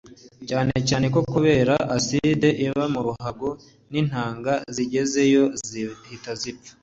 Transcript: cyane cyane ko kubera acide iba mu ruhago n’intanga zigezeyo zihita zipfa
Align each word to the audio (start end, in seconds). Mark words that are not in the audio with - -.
cyane 0.49 0.73
cyane 0.89 1.05
ko 1.13 1.19
kubera 1.31 1.75
acide 1.95 2.49
iba 2.65 2.85
mu 2.93 3.01
ruhago 3.07 3.49
n’intanga 3.91 4.53
zigezeyo 4.75 5.43
zihita 5.69 6.31
zipfa 6.41 6.71